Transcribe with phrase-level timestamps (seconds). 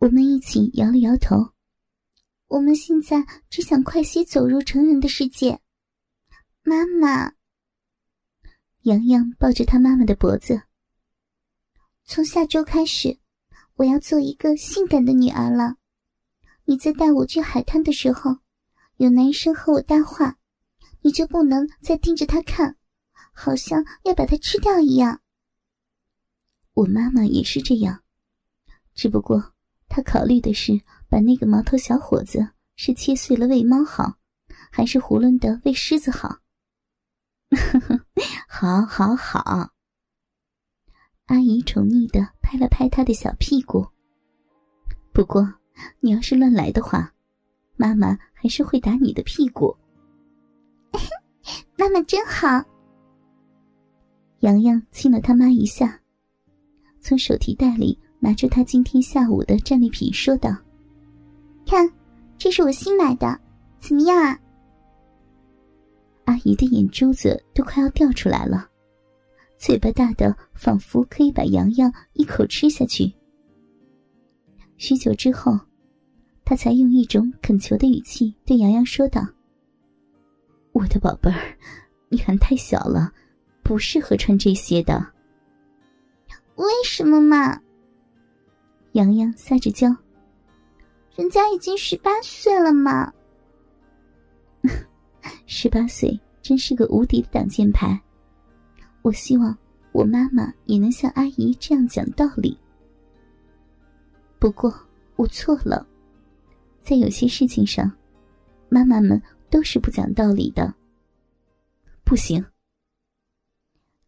[0.00, 1.52] 我们一起摇了摇头。
[2.46, 5.60] 我们现在只想快些走入成人的世界。
[6.62, 7.34] 妈妈，
[8.84, 10.62] 洋洋抱着他妈妈的脖子。
[12.04, 13.18] 从下周开始，
[13.74, 15.76] 我要做一个性感的女儿了。
[16.64, 18.38] 你在带我去海滩的时候，
[18.96, 20.38] 有男生和我搭话，
[21.02, 22.78] 你就不能再盯着他看，
[23.34, 25.20] 好像要把他吃掉一样。
[26.72, 28.02] 我妈妈也是这样，
[28.94, 29.52] 只不过
[29.90, 34.14] 他考虑的是把那个毛头小伙子是切碎了喂猫好，
[34.70, 36.28] 还是囫囵的喂狮子好。
[37.50, 38.00] 呵 呵
[38.48, 39.70] 好，好，好。
[41.26, 43.84] 阿姨宠溺的拍了拍他的小屁股。
[45.12, 45.54] 不过，
[45.98, 47.12] 你要是乱来的话，
[47.76, 49.76] 妈妈还是会打你的屁股。
[51.76, 52.46] 妈妈真好。
[54.40, 56.00] 洋洋亲了他妈一下。
[57.00, 60.54] 从手提袋里拿出他今天下午的战利品，说道
[61.66, 61.90] ：“看，
[62.38, 63.40] 这是我新买的，
[63.80, 64.38] 怎么样啊？”
[66.26, 68.68] 阿姨的眼珠子都快要掉出来了，
[69.56, 73.12] 嘴巴大的仿佛可以把洋洋一口吃下去。
[74.76, 75.58] 许久之后，
[76.44, 79.26] 他才用一种恳求的语气对洋洋说道
[80.72, 81.56] ：“我的宝贝儿，
[82.10, 83.12] 你还太小了，
[83.62, 85.04] 不适合穿这些的。”
[86.56, 87.60] 为什么嘛？
[88.92, 89.88] 洋洋撒着娇。
[91.16, 93.12] 人家已经十八岁了嘛。
[95.46, 98.00] 十八岁真是个无敌的挡箭牌。
[99.02, 99.56] 我希望
[99.92, 102.58] 我妈妈也能像阿姨这样讲道理。
[104.38, 104.72] 不过
[105.16, 105.86] 我错了，
[106.82, 107.90] 在有些事情上，
[108.68, 110.74] 妈妈们都是不讲道理的。
[112.04, 112.44] 不行。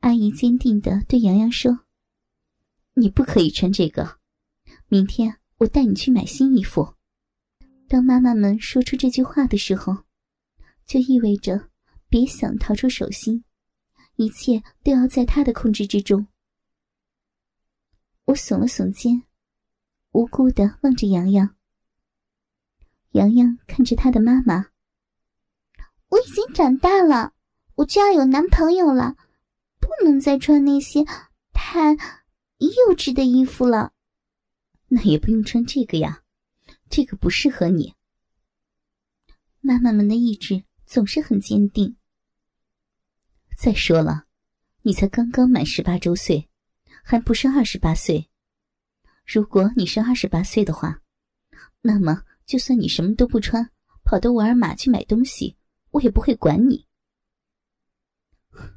[0.00, 1.78] 阿姨坚定的对洋洋说。
[2.98, 4.18] 你不可以穿这个，
[4.88, 6.94] 明天我带你去买新衣服。
[7.88, 10.04] 当妈妈们说出这句话的时候，
[10.84, 11.70] 就意味着
[12.08, 13.44] 别想逃出手心，
[14.14, 16.28] 一切都要在他的控制之中。
[18.26, 19.22] 我耸了耸肩，
[20.12, 21.56] 无辜的望着洋洋。
[23.10, 24.66] 洋洋看着他的妈妈
[26.10, 27.32] ：“我已经长大了，
[27.74, 29.16] 我就要有男朋友了，
[29.80, 31.04] 不能再穿那些
[31.52, 31.94] 太……”
[32.58, 33.92] 幼稚的衣服了，
[34.88, 36.22] 那也不用穿这个呀，
[36.88, 37.94] 这个不适合你。
[39.60, 41.96] 妈妈们的意志总是很坚定。
[43.56, 44.26] 再说了，
[44.82, 46.48] 你才刚刚满十八周岁，
[47.02, 48.28] 还不是二十八岁。
[49.24, 51.02] 如果你是二十八岁的话，
[51.82, 53.70] 那么就算你什么都不穿，
[54.04, 55.56] 跑到沃尔玛去买东西，
[55.90, 56.86] 我也不会管你。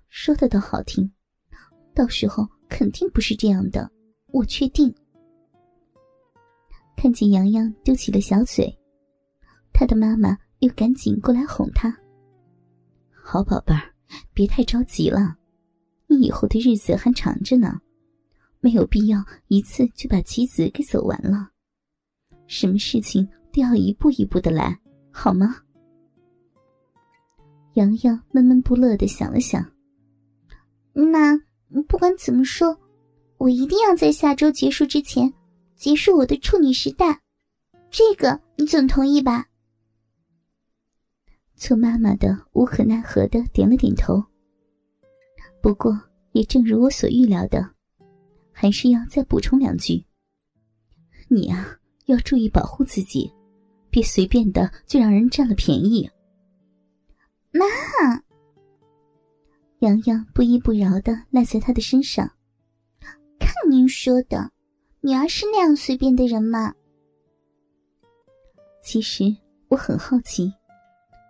[0.07, 1.13] 说的倒好听，
[1.93, 2.47] 到时候。
[2.71, 3.91] 肯定不是这样的，
[4.27, 4.95] 我确定。
[7.01, 8.77] 看见洋洋丢起了小嘴，
[9.71, 11.97] 他的妈妈又赶紧过来哄他
[13.23, 13.81] ：“好宝贝儿，
[14.33, 15.38] 别太着急了，
[16.07, 17.79] 你以后的日子还长着呢，
[18.59, 21.49] 没有必要一次就把棋子给走完了。
[22.47, 24.77] 什么事情都要一步一步的来，
[25.09, 25.55] 好吗？”
[27.75, 29.65] 洋洋闷闷不乐的想了想，
[30.91, 31.39] 那。
[31.88, 32.75] 不管怎么说，
[33.38, 35.31] 我一定要在下周结束之前
[35.79, 37.22] 结束我的处女时代，
[37.90, 39.47] 这个你总同意吧？
[41.56, 44.22] 做妈妈的无可奈何的点了点头。
[45.62, 45.97] 不过，
[46.34, 47.66] 也正如我所预料的，
[48.51, 50.03] 还是要再补充两句：
[51.29, 53.34] 你啊，要注意保护自己，
[53.89, 56.09] 别随便的就让人占了便宜。
[57.51, 57.66] 妈。
[59.79, 62.29] 洋洋不依不饶的赖在他的身上，
[63.39, 64.51] 看您说的，
[65.01, 66.73] 女儿是那样随便的人吗？
[68.81, 69.33] 其实
[69.69, 70.51] 我很好奇，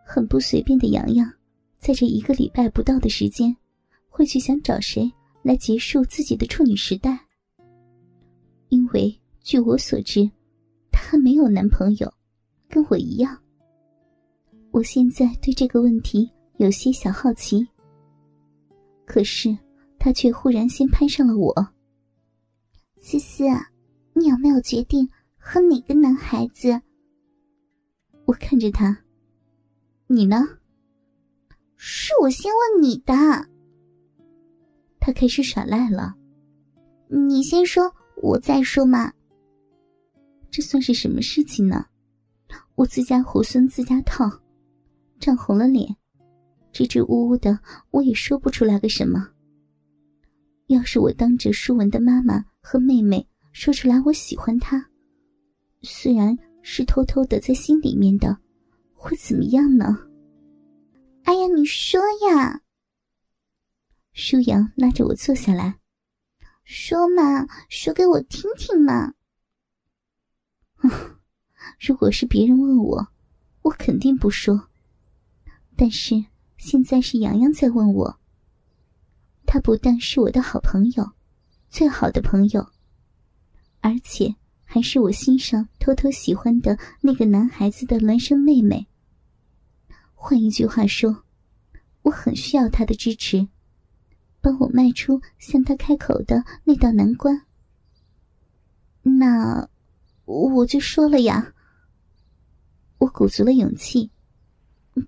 [0.03, 1.31] 很不随便的洋洋，
[1.77, 3.55] 在这一个礼拜不到的时间，
[4.09, 5.11] 会去想找谁
[5.43, 7.19] 来结束自己的处女时代？
[8.69, 10.29] 因为据我所知，
[10.91, 12.11] 她还没有男朋友，
[12.67, 13.37] 跟我一样。
[14.71, 17.67] 我现在对这个问题有些小好奇。
[19.05, 19.55] 可是，
[19.97, 21.53] 他却忽然先攀上了我。
[22.99, 23.45] 思思，
[24.13, 26.79] 你有没有决定和哪个男孩子？
[28.25, 28.95] 我看着他，
[30.07, 30.45] 你呢？
[31.75, 33.13] 是我先问你的。
[34.99, 36.13] 他开始耍赖了。
[37.07, 39.11] 你先说，我再说嘛。
[40.51, 41.85] 这算是什么事情呢？
[42.75, 44.29] 我自家猢狲自家套，
[45.19, 45.95] 涨红了脸。
[46.71, 47.57] 支支吾吾的，
[47.91, 49.29] 我也说不出来个什么。
[50.69, 54.89] 要是我当着舒文的妈妈和妹妹说出来我喜欢他，
[55.81, 58.37] 虽然是偷偷的在心里面的，
[58.93, 59.97] 会怎么样呢？
[61.23, 61.99] 哎呀，你说
[62.29, 62.61] 呀！
[64.13, 65.79] 舒阳拉着我坐下来，
[66.63, 69.15] 说嘛，说给我听听嘛。
[71.79, 73.07] 如果是别人问我，
[73.63, 74.69] 我肯定不说。
[75.75, 76.23] 但是
[76.57, 78.19] 现在是洋洋在问我，
[79.51, 81.11] 他不但是我的好朋友，
[81.71, 82.69] 最好的朋友，
[83.81, 88.85] 而且还是我心上偷偷喜欢的那个男孩子的孪生妹妹。
[90.13, 91.23] 换一句话说，
[92.03, 93.47] 我很需要他的支持，
[94.39, 97.47] 帮我迈出向他开口的那道难关。
[99.01, 99.67] 那
[100.25, 101.55] 我就说了呀。
[102.99, 104.11] 我鼓足了勇气。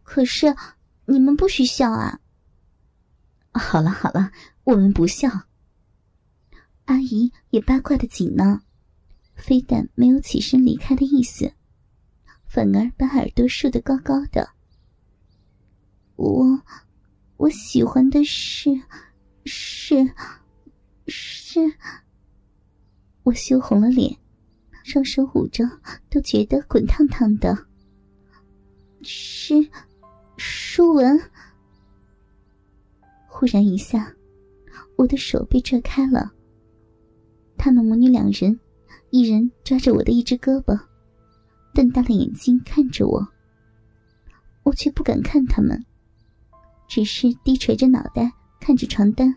[0.01, 0.55] 可是，
[1.05, 2.20] 你们不许笑啊！
[3.53, 4.31] 好了好了，
[4.63, 5.29] 我们不笑。
[6.85, 8.61] 阿姨也八卦的紧呢，
[9.35, 11.53] 非但没有起身离开的意思，
[12.47, 14.49] 反而把耳朵竖得高高的。
[16.15, 16.61] 我，
[17.37, 18.69] 我喜欢的是，
[19.45, 20.13] 是，
[21.07, 21.59] 是。
[23.23, 24.17] 我羞红了脸，
[24.83, 25.63] 双手捂着，
[26.09, 27.67] 都觉得滚烫烫的。
[29.03, 29.55] 是，
[30.37, 31.19] 舒文。
[33.41, 34.15] 忽然一下，
[34.95, 36.31] 我的手被拽开了。
[37.57, 38.59] 他们母女两人，
[39.09, 40.79] 一人抓着我的一只胳膊，
[41.73, 43.27] 瞪大了眼睛看着我。
[44.61, 45.83] 我却不敢看他们，
[46.87, 49.35] 只是低垂着脑袋看着床单，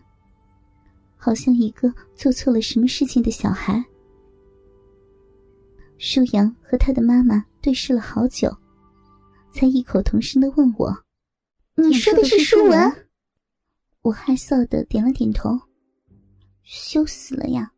[1.17, 3.83] 好像一个做错了什么事情的小孩。
[5.97, 8.55] 舒阳和他的妈妈对视了好久。
[9.51, 10.95] 才异口同声的问我
[11.75, 12.93] ：“你说的是舒文？”
[14.05, 15.59] 我害臊的点了点头。
[16.61, 17.71] 羞死了呀！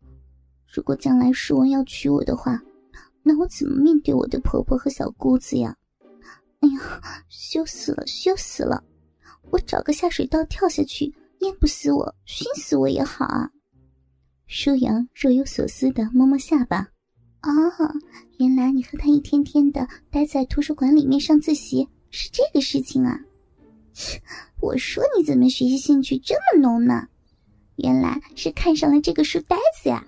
[0.65, 2.62] 如果将来舒文要娶我的话，
[3.24, 5.74] 那我怎么面对我的婆婆和小姑子呀？
[6.59, 8.83] 哎呀，羞死了，羞死了！
[9.51, 11.06] 我找个下水道跳下去，
[11.39, 13.50] 淹不死我，熏死我也好啊！
[14.47, 16.89] 舒阳若有所思的摸摸下巴。
[17.44, 17.51] 哦，
[18.38, 23.18] 原来你和他一天天的待在图书馆里面上自习是这个事情啊！
[24.60, 27.08] 我说你怎么学习兴趣这么浓呢？
[27.76, 30.06] 原来是看上了这个书呆子呀！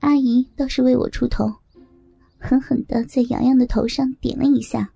[0.00, 1.56] 阿姨倒是为我出头，
[2.38, 4.92] 狠狠的在洋洋的头上点了一下。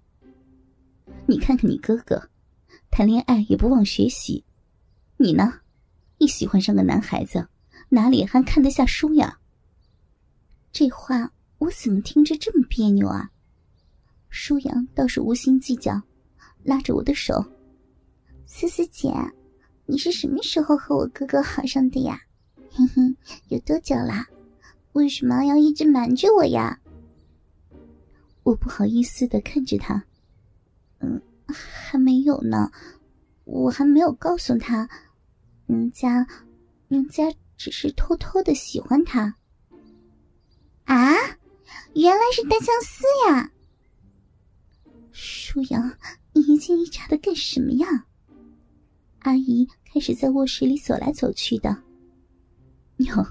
[1.27, 2.31] 你看看你哥哥，
[2.91, 4.45] 谈恋爱也不忘学习，
[5.17, 5.61] 你呢？
[6.19, 7.49] 一喜欢上个男孩子，
[7.89, 9.39] 哪里还看得下书呀？
[10.71, 13.31] 这话我怎么听着这么别扭啊？
[14.31, 16.03] 舒阳倒是无心计较，
[16.65, 17.45] 拉着我的手
[18.47, 19.13] ：“思思姐，
[19.87, 22.21] 你是什么时候和我哥哥好上的呀？
[22.71, 23.17] 哼哼，
[23.49, 24.27] 有多久啦？
[24.93, 26.81] 为什么要一直瞒着我呀？”
[28.45, 30.05] 我不好意思的看着他
[31.01, 32.71] ：“嗯，还没有呢，
[33.45, 34.89] 我还没有告诉他，
[35.67, 36.27] 人家，
[36.89, 39.37] 人家只是偷偷的喜欢他。”
[40.87, 41.15] 啊，
[41.95, 43.53] 原来是单相思呀！
[45.13, 45.97] 舒阳，
[46.35, 47.87] 你一惊一乍的干什么呀？
[49.21, 51.83] 阿姨开始在卧室里走来走去的。
[52.99, 53.27] 哟，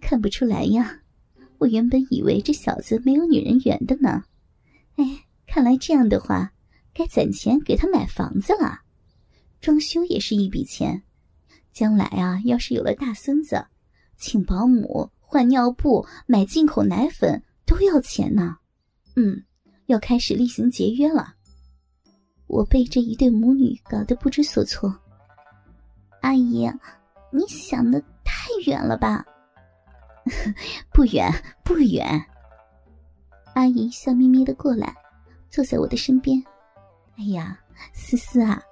[0.00, 1.02] 看不出来呀，
[1.58, 4.24] 我原本以为这小子没有女人缘的呢。
[4.96, 6.52] 哎，看来这样的话，
[6.92, 8.80] 该攒钱给他买房子了。
[9.60, 11.02] 装修也是一笔钱，
[11.72, 13.66] 将来啊，要是有了大孙子，
[14.16, 15.10] 请保姆。
[15.18, 18.58] 换尿布、买进口奶粉都要钱呢，
[19.16, 19.42] 嗯，
[19.86, 21.33] 要开始厉行节约了。
[22.46, 24.94] 我被这一对母女搞得不知所措。
[26.20, 26.70] 阿姨，
[27.30, 29.24] 你想的太远了吧？
[30.92, 31.30] 不远，
[31.62, 32.24] 不远。
[33.54, 34.94] 阿姨笑眯眯的过来，
[35.50, 36.42] 坐在我的身边。
[37.16, 37.58] 哎呀，
[37.92, 38.62] 思思啊，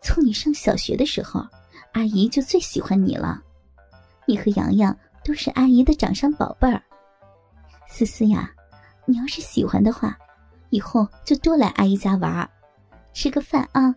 [0.00, 1.44] 从你上小学的时候，
[1.92, 3.42] 阿姨就最喜欢你了。
[4.26, 4.96] 你和洋洋。
[5.24, 6.82] 都是阿姨的掌上宝贝儿，
[7.86, 8.50] 思思呀，
[9.04, 10.16] 你要是喜欢的话，
[10.70, 12.48] 以后就多来阿姨家玩儿，
[13.18, 13.92] 吃个饭啊。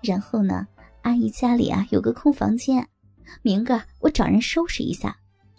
[0.00, 0.66] 然后呢，
[1.02, 2.88] 阿姨家里啊有个空房间，
[3.42, 5.14] 明个我找人收拾一下。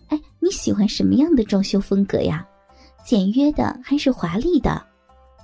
[0.07, 2.43] 哎，你喜欢什么样的装修风格呀？
[3.03, 4.83] 简约的还是华丽的？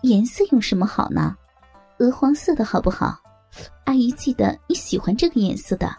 [0.01, 1.37] 颜色用什么好呢？
[1.99, 3.19] 鹅黄色的好不好？
[3.85, 5.95] 阿姨记得你喜欢这个颜色的。